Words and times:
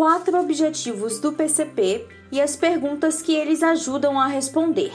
quatro 0.00 0.40
objetivos 0.40 1.18
do 1.18 1.30
PCP 1.30 2.08
e 2.32 2.40
as 2.40 2.56
perguntas 2.56 3.20
que 3.20 3.34
eles 3.34 3.62
ajudam 3.62 4.18
a 4.18 4.26
responder. 4.26 4.94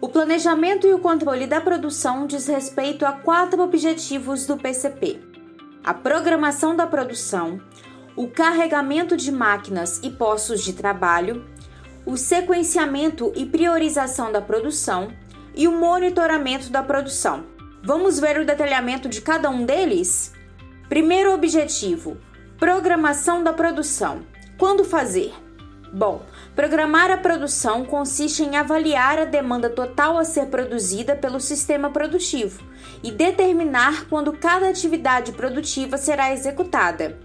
O 0.00 0.08
planejamento 0.08 0.86
e 0.86 0.94
o 0.94 0.98
controle 0.98 1.46
da 1.46 1.60
produção 1.60 2.26
diz 2.26 2.46
respeito 2.46 3.04
a 3.04 3.12
quatro 3.12 3.60
objetivos 3.62 4.46
do 4.46 4.56
PCP: 4.56 5.20
a 5.84 5.92
programação 5.92 6.74
da 6.74 6.86
produção, 6.86 7.60
o 8.16 8.26
carregamento 8.26 9.14
de 9.14 9.30
máquinas 9.30 10.00
e 10.02 10.08
postos 10.08 10.64
de 10.64 10.72
trabalho, 10.72 11.44
o 12.06 12.16
sequenciamento 12.16 13.30
e 13.36 13.44
priorização 13.44 14.32
da 14.32 14.40
produção 14.40 15.08
e 15.54 15.68
o 15.68 15.72
monitoramento 15.72 16.70
da 16.70 16.82
produção. 16.82 17.44
Vamos 17.82 18.18
ver 18.18 18.40
o 18.40 18.46
detalhamento 18.46 19.06
de 19.06 19.20
cada 19.20 19.50
um 19.50 19.66
deles? 19.66 20.32
Primeiro 20.88 21.34
objetivo: 21.34 22.16
programação 22.64 23.44
da 23.44 23.52
produção. 23.52 24.22
Quando 24.56 24.86
fazer? 24.86 25.34
Bom, 25.92 26.22
programar 26.56 27.10
a 27.10 27.18
produção 27.18 27.84
consiste 27.84 28.42
em 28.42 28.56
avaliar 28.56 29.18
a 29.18 29.26
demanda 29.26 29.68
total 29.68 30.16
a 30.16 30.24
ser 30.24 30.46
produzida 30.46 31.14
pelo 31.14 31.38
sistema 31.40 31.90
produtivo 31.90 32.64
e 33.02 33.10
determinar 33.12 34.06
quando 34.08 34.32
cada 34.32 34.66
atividade 34.66 35.32
produtiva 35.32 35.98
será 35.98 36.32
executada. 36.32 37.18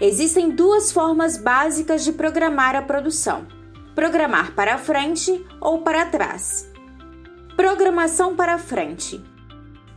Existem 0.00 0.48
duas 0.48 0.90
formas 0.90 1.36
básicas 1.36 2.02
de 2.02 2.12
programar 2.12 2.74
a 2.74 2.80
produção: 2.80 3.46
programar 3.94 4.54
para 4.54 4.78
frente 4.78 5.46
ou 5.60 5.82
para 5.82 6.06
trás. 6.06 6.72
Programação 7.54 8.34
para 8.34 8.56
frente. 8.56 9.22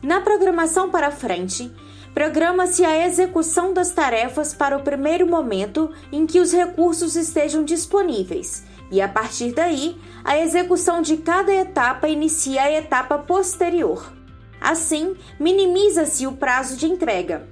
Na 0.03 0.19
programação 0.19 0.91
para 0.91 1.09
frente, 1.09 1.73
programa-se 2.13 2.85
a 2.85 3.05
execução 3.05 3.73
das 3.73 3.91
tarefas 3.91 4.53
para 4.53 4.77
o 4.77 4.83
primeiro 4.83 5.27
momento 5.27 5.91
em 6.11 6.25
que 6.25 6.39
os 6.39 6.53
recursos 6.53 7.15
estejam 7.15 7.63
disponíveis, 7.63 8.63
e 8.91 9.01
a 9.01 9.07
partir 9.07 9.53
daí, 9.53 9.99
a 10.23 10.37
execução 10.37 11.01
de 11.01 11.17
cada 11.17 11.51
etapa 11.51 12.07
inicia 12.07 12.61
a 12.61 12.71
etapa 12.71 13.17
posterior. 13.17 14.13
Assim, 14.61 15.15
minimiza-se 15.39 16.27
o 16.27 16.33
prazo 16.33 16.77
de 16.77 16.85
entrega. 16.85 17.47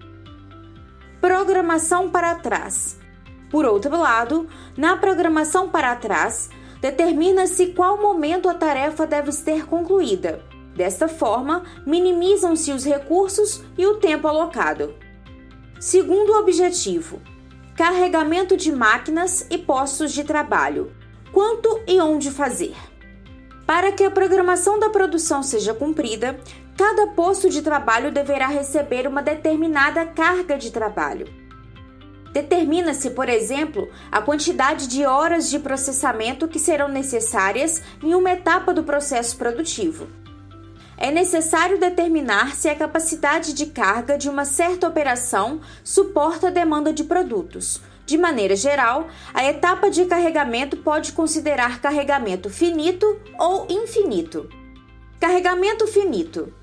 Programação 1.20 2.10
para 2.10 2.36
trás. 2.36 3.00
Por 3.50 3.66
outro 3.66 3.98
lado, 3.98 4.48
na 4.78 4.96
programação 4.96 5.70
para 5.70 5.96
trás, 5.96 6.50
determina-se 6.80 7.68
qual 7.68 8.02
momento 8.02 8.48
a 8.48 8.54
tarefa 8.54 9.06
deve 9.06 9.32
ser 9.32 9.66
concluída. 9.66 10.42
Desta 10.82 11.08
forma, 11.08 11.62
minimizam-se 11.86 12.72
os 12.72 12.84
recursos 12.84 13.62
e 13.78 13.86
o 13.86 13.98
tempo 13.98 14.28
alocado. 14.28 14.96
Segundo 15.80 16.34
objetivo: 16.34 17.22
carregamento 17.78 18.58
de 18.58 18.72
máquinas 18.72 19.46
e 19.52 19.60
postos 19.60 20.12
de 20.12 20.24
trabalho. 20.24 20.92
Quanto 21.32 21.84
e 21.88 22.02
onde 22.02 22.32
fazer? 22.32 22.76
Para 23.64 23.92
que 23.92 24.04
a 24.04 24.10
programação 24.10 24.80
da 24.80 24.90
produção 24.90 25.44
seja 25.44 25.72
cumprida, 25.72 26.40
cada 26.76 27.06
posto 27.10 27.48
de 27.48 27.62
trabalho 27.62 28.12
deverá 28.12 28.48
receber 28.48 29.06
uma 29.06 29.22
determinada 29.22 30.04
carga 30.08 30.58
de 30.58 30.72
trabalho. 30.72 31.28
Determina-se, 32.34 33.12
por 33.12 33.30
exemplo, 33.30 33.88
a 34.12 34.20
quantidade 34.20 34.88
de 34.88 35.06
horas 35.06 35.48
de 35.48 35.60
processamento 35.60 36.48
que 36.48 36.58
serão 36.58 36.88
necessárias 36.88 37.84
em 38.02 38.16
uma 38.16 38.32
etapa 38.32 38.74
do 38.74 38.84
processo 38.84 39.38
produtivo. 39.38 40.21
É 41.04 41.10
necessário 41.10 41.80
determinar 41.80 42.56
se 42.56 42.70
a 42.70 42.76
capacidade 42.76 43.54
de 43.54 43.66
carga 43.66 44.20
de 44.20 44.30
uma 44.30 44.46
certa 44.46 44.88
operação 44.88 45.60
suporta 45.84 46.50
a 46.50 46.52
demanda 46.52 46.94
de 46.94 47.04
produtos. 47.04 47.82
De 48.06 48.20
maneira 48.20 48.56
geral, 48.56 49.08
a 49.34 49.44
etapa 49.44 49.90
de 49.90 50.06
carregamento 50.06 50.78
pode 50.78 51.14
considerar 51.14 51.82
carregamento 51.82 52.52
finito 52.52 53.20
ou 53.40 53.66
infinito. 53.68 54.48
Carregamento 55.20 55.88
finito 55.88 56.54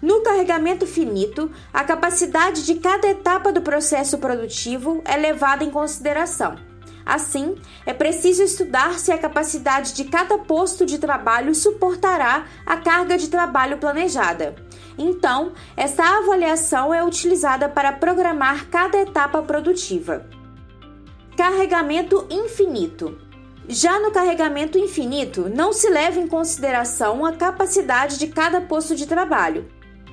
no 0.00 0.20
carregamento 0.20 0.84
finito, 0.84 1.48
a 1.72 1.84
capacidade 1.84 2.66
de 2.66 2.74
cada 2.74 3.06
etapa 3.06 3.52
do 3.52 3.62
processo 3.62 4.18
produtivo 4.18 5.00
é 5.04 5.16
levada 5.16 5.62
em 5.62 5.70
consideração. 5.70 6.71
Assim, 7.04 7.56
é 7.84 7.92
preciso 7.92 8.42
estudar 8.42 8.98
se 8.98 9.10
a 9.10 9.18
capacidade 9.18 9.92
de 9.94 10.04
cada 10.04 10.38
posto 10.38 10.86
de 10.86 10.98
trabalho 10.98 11.54
suportará 11.54 12.46
a 12.64 12.76
carga 12.76 13.18
de 13.18 13.28
trabalho 13.28 13.78
planejada. 13.78 14.54
Então, 14.96 15.52
essa 15.76 16.02
avaliação 16.02 16.92
é 16.92 17.04
utilizada 17.04 17.68
para 17.68 17.92
programar 17.92 18.68
cada 18.68 18.98
etapa 18.98 19.42
produtiva. 19.42 20.26
Carregamento 21.36 22.26
infinito. 22.30 23.18
Já 23.68 23.98
no 24.00 24.10
carregamento 24.10 24.76
infinito, 24.76 25.48
não 25.48 25.72
se 25.72 25.88
leva 25.88 26.20
em 26.20 26.26
consideração 26.26 27.24
a 27.24 27.32
capacidade 27.32 28.18
de 28.18 28.26
cada 28.26 28.60
posto 28.60 28.94
de 28.94 29.06
trabalho. 29.06 29.66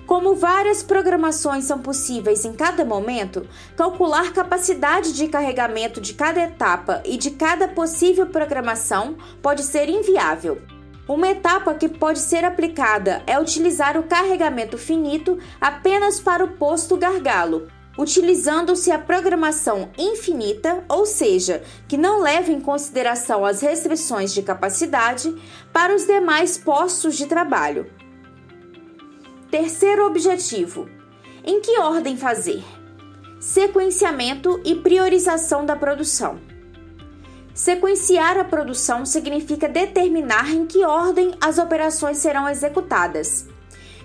Como 0.10 0.34
várias 0.34 0.82
programações 0.82 1.66
são 1.66 1.78
possíveis 1.78 2.44
em 2.44 2.52
cada 2.52 2.84
momento, 2.84 3.48
calcular 3.78 4.34
capacidade 4.34 5.14
de 5.14 5.28
carregamento 5.28 6.02
de 6.02 6.16
cada 6.16 6.42
etapa 6.42 7.04
e 7.06 7.16
de 7.16 7.30
cada 7.30 7.68
possível 7.68 8.26
programação 8.26 9.16
pode 9.40 9.62
ser 9.62 9.88
inviável. 9.88 10.64
Uma 11.08 11.30
etapa 11.30 11.76
que 11.76 11.88
pode 11.88 12.18
ser 12.18 12.44
aplicada 12.44 13.22
é 13.28 13.40
utilizar 13.40 14.00
o 14.00 14.04
carregamento 14.08 14.80
finito 14.80 15.38
apenas 15.62 16.20
para 16.20 16.44
o 16.44 16.54
posto 16.58 16.98
gargalo, 16.98 17.68
utilizando-se 17.96 18.90
a 18.90 18.98
programação 18.98 19.92
infinita, 19.96 20.84
ou 20.90 21.06
seja, 21.06 21.62
que 21.88 21.98
não 21.98 22.20
leva 22.20 22.52
em 22.52 22.60
consideração 22.60 23.46
as 23.46 23.62
restrições 23.62 24.34
de 24.34 24.42
capacidade, 24.42 25.40
para 25.72 25.94
os 25.94 26.08
demais 26.08 26.58
postos 26.58 27.16
de 27.16 27.28
trabalho. 27.28 28.09
Terceiro 29.52 30.06
objetivo: 30.06 30.88
em 31.44 31.60
que 31.60 31.80
ordem 31.80 32.16
fazer? 32.16 32.64
Sequenciamento 33.40 34.62
e 34.64 34.76
priorização 34.76 35.66
da 35.66 35.76
produção. 35.76 36.40
Sequenciar 37.52 38.38
a 38.38 38.44
produção 38.44 39.08
significa 39.08 39.68
determinar 39.68 40.52
em 40.52 40.68
que 40.68 40.86
ordem 40.86 41.34
as 41.42 41.58
operações 41.58 42.18
serão 42.18 42.48
executadas. 42.48 43.48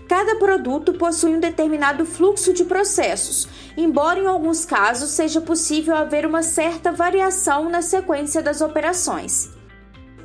Cada 0.09 0.37
produto 0.37 0.95
possui 0.95 1.35
um 1.35 1.41
determinado 1.41 2.07
fluxo 2.07 2.55
de 2.55 2.65
processos, 2.65 3.47
embora 3.77 4.19
em 4.21 4.27
alguns 4.27 4.65
casos 4.65 5.11
seja 5.11 5.43
possível 5.43 5.95
haver 5.95 6.25
uma 6.25 6.43
certa 6.43 6.91
variação 6.91 7.69
na 7.69 7.83
sequência 7.83 8.41
das 8.41 8.63
operações. 8.63 9.51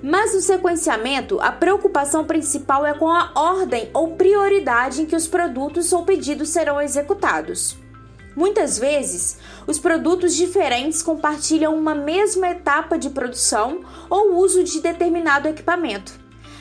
Mas 0.01 0.33
no 0.33 0.39
sequenciamento, 0.39 1.39
a 1.41 1.51
preocupação 1.51 2.23
principal 2.23 2.85
é 2.85 2.93
com 2.93 3.09
a 3.09 3.31
ordem 3.35 3.89
ou 3.93 4.15
prioridade 4.15 5.01
em 5.01 5.05
que 5.05 5.15
os 5.15 5.27
produtos 5.27 5.91
ou 5.91 6.05
pedidos 6.05 6.49
serão 6.49 6.81
executados. 6.81 7.77
Muitas 8.33 8.79
vezes, 8.79 9.37
os 9.67 9.77
produtos 9.77 10.33
diferentes 10.35 11.01
compartilham 11.01 11.75
uma 11.75 11.93
mesma 11.93 12.49
etapa 12.49 12.97
de 12.97 13.09
produção 13.09 13.81
ou 14.09 14.37
uso 14.37 14.63
de 14.63 14.79
determinado 14.79 15.49
equipamento. 15.49 16.13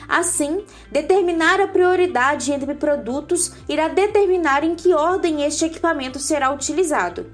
Assim, 0.05 0.65
determinar 0.91 1.61
a 1.61 1.67
prioridade 1.67 2.51
entre 2.51 2.73
produtos 2.73 3.53
irá 3.69 3.87
determinar 3.87 4.63
em 4.63 4.75
que 4.75 4.93
ordem 4.93 5.43
este 5.43 5.63
equipamento 5.63 6.19
será 6.19 6.51
utilizado. 6.51 7.27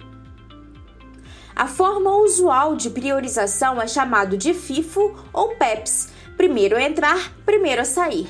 A 1.56 1.68
forma 1.68 2.18
usual 2.18 2.76
de 2.76 2.90
priorização 2.90 3.82
é 3.82 3.88
chamado 3.88 4.38
de 4.38 4.54
FIFO 4.54 5.16
ou 5.32 5.56
PEPS, 5.56 6.10
primeiro 6.36 6.76
a 6.76 6.84
entrar, 6.84 7.32
primeiro 7.46 7.82
a 7.82 7.86
sair. 7.86 8.28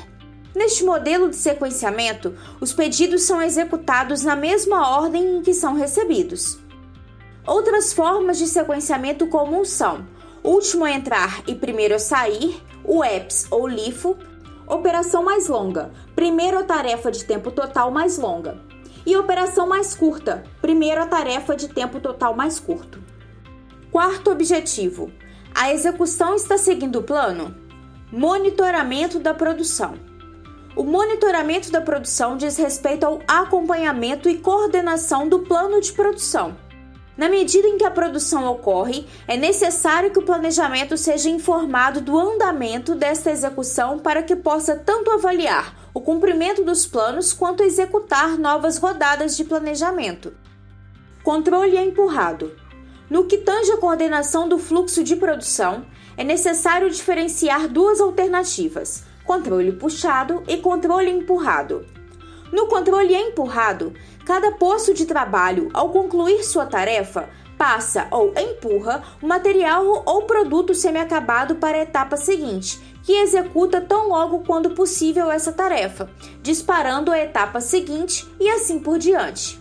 Neste 0.53 0.83
modelo 0.83 1.27
de 1.31 1.35
sequenciamento, 1.35 2.35
os 2.61 2.71
pedidos 2.71 3.23
são 3.23 3.41
executados 3.41 4.23
na 4.23 4.35
mesma 4.35 4.95
ordem 4.95 5.37
em 5.37 5.41
que 5.41 5.55
são 5.55 5.73
recebidos. 5.73 6.59
Outras 7.47 7.91
formas 7.91 8.37
de 8.37 8.45
sequenciamento 8.45 9.25
comum 9.25 9.65
são 9.65 10.05
último 10.43 10.85
a 10.85 10.91
entrar 10.91 11.41
e 11.47 11.55
primeiro 11.55 11.95
a 11.95 11.99
sair, 11.99 12.61
o 12.83 13.03
EPS 13.03 13.47
ou 13.49 13.67
LIFO, 13.67 14.15
operação 14.67 15.23
mais 15.23 15.47
longa, 15.47 15.91
primeiro 16.15 16.59
a 16.59 16.63
tarefa 16.63 17.09
de 17.09 17.25
tempo 17.25 17.49
total 17.49 17.89
mais 17.89 18.19
longa, 18.19 18.59
e 19.03 19.17
operação 19.17 19.67
mais 19.67 19.95
curta, 19.95 20.43
primeiro 20.61 21.01
a 21.01 21.07
tarefa 21.07 21.55
de 21.55 21.67
tempo 21.69 21.99
total 21.99 22.35
mais 22.35 22.59
curto. 22.59 23.04
Quarto 23.95 24.29
objetivo: 24.29 25.09
a 25.53 25.71
execução 25.71 26.35
está 26.35 26.57
seguindo 26.57 26.99
o 26.99 27.03
plano? 27.03 27.55
Monitoramento 28.11 29.19
da 29.19 29.33
produção. 29.33 29.97
O 30.75 30.83
monitoramento 30.83 31.71
da 31.71 31.79
produção 31.79 32.35
diz 32.35 32.57
respeito 32.57 33.05
ao 33.05 33.21
acompanhamento 33.25 34.27
e 34.27 34.37
coordenação 34.37 35.29
do 35.29 35.39
plano 35.39 35.79
de 35.79 35.93
produção. 35.93 36.57
Na 37.15 37.29
medida 37.29 37.69
em 37.69 37.77
que 37.77 37.85
a 37.85 37.89
produção 37.89 38.45
ocorre, 38.51 39.07
é 39.29 39.37
necessário 39.37 40.11
que 40.11 40.19
o 40.19 40.25
planejamento 40.25 40.97
seja 40.97 41.29
informado 41.29 42.01
do 42.01 42.19
andamento 42.19 42.95
desta 42.95 43.31
execução 43.31 43.97
para 43.97 44.21
que 44.21 44.35
possa 44.35 44.75
tanto 44.75 45.09
avaliar 45.09 45.73
o 45.93 46.01
cumprimento 46.01 46.65
dos 46.65 46.85
planos 46.85 47.31
quanto 47.31 47.63
executar 47.63 48.37
novas 48.37 48.77
rodadas 48.77 49.37
de 49.37 49.45
planejamento. 49.45 50.33
Controle 51.23 51.77
empurrado. 51.77 52.64
No 53.09 53.25
que 53.25 53.37
tange 53.37 53.71
a 53.71 53.77
coordenação 53.77 54.49
do 54.49 54.57
fluxo 54.57 55.03
de 55.03 55.15
produção, 55.15 55.85
é 56.17 56.23
necessário 56.23 56.89
diferenciar 56.89 57.67
duas 57.67 58.01
alternativas: 58.01 59.03
controle 59.23 59.73
puxado 59.73 60.43
e 60.47 60.57
controle 60.57 61.11
empurrado. 61.11 61.85
No 62.51 62.67
controle 62.67 63.13
empurrado, 63.13 63.93
cada 64.25 64.51
posto 64.51 64.93
de 64.93 65.05
trabalho, 65.05 65.69
ao 65.73 65.89
concluir 65.89 66.43
sua 66.43 66.65
tarefa, 66.65 67.29
passa 67.57 68.07
ou 68.11 68.33
empurra 68.37 69.03
o 69.21 69.27
material 69.27 70.03
ou 70.05 70.23
produto 70.23 70.73
semiacabado 70.73 71.55
para 71.55 71.77
a 71.77 71.81
etapa 71.81 72.17
seguinte, 72.17 72.79
que 73.03 73.13
executa 73.13 73.79
tão 73.81 74.09
logo 74.09 74.39
quando 74.39 74.71
possível 74.71 75.31
essa 75.31 75.51
tarefa, 75.51 76.09
disparando 76.41 77.11
a 77.11 77.19
etapa 77.19 77.61
seguinte 77.61 78.27
e 78.39 78.49
assim 78.49 78.79
por 78.79 78.97
diante. 78.97 79.59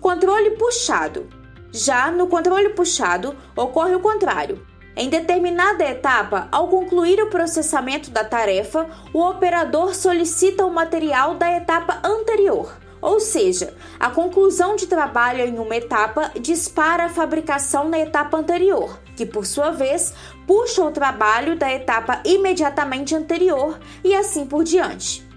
Controle 0.00 0.50
puxado. 0.52 1.28
Já 1.76 2.10
no 2.10 2.26
controle 2.26 2.70
puxado, 2.70 3.36
ocorre 3.54 3.94
o 3.94 4.00
contrário. 4.00 4.66
Em 4.96 5.10
determinada 5.10 5.84
etapa, 5.84 6.48
ao 6.50 6.68
concluir 6.68 7.22
o 7.22 7.28
processamento 7.28 8.10
da 8.10 8.24
tarefa, 8.24 8.86
o 9.12 9.20
operador 9.20 9.94
solicita 9.94 10.64
o 10.64 10.72
material 10.72 11.34
da 11.34 11.54
etapa 11.54 12.00
anterior, 12.02 12.74
ou 13.02 13.20
seja, 13.20 13.74
a 14.00 14.08
conclusão 14.08 14.74
de 14.74 14.86
trabalho 14.86 15.42
em 15.42 15.58
uma 15.58 15.76
etapa 15.76 16.30
dispara 16.40 17.04
a 17.04 17.08
fabricação 17.10 17.90
na 17.90 17.98
etapa 17.98 18.38
anterior, 18.38 18.98
que 19.14 19.26
por 19.26 19.44
sua 19.44 19.70
vez 19.70 20.14
puxa 20.46 20.82
o 20.82 20.90
trabalho 20.90 21.58
da 21.58 21.70
etapa 21.70 22.22
imediatamente 22.24 23.14
anterior 23.14 23.78
e 24.02 24.14
assim 24.14 24.46
por 24.46 24.64
diante. 24.64 25.28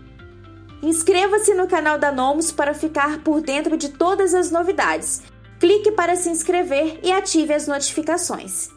Inscreva-se 0.81 1.53
no 1.53 1.67
canal 1.67 1.99
da 1.99 2.13
Nomus 2.13 2.49
para 2.49 2.73
ficar 2.73 3.19
por 3.25 3.41
dentro 3.41 3.75
de 3.75 3.89
todas 3.89 4.33
as 4.33 4.49
novidades. 4.49 5.21
Clique 5.59 5.91
para 5.91 6.15
se 6.15 6.29
inscrever 6.29 6.99
e 7.03 7.11
ative 7.11 7.53
as 7.53 7.67
notificações. 7.67 8.67